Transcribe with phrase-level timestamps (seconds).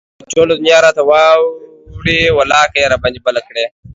[0.29, 3.65] چې ټوله دنيا راته واوړي ولاکه يي راباندى بله کړي